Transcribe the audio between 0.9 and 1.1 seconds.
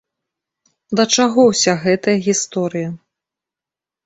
Да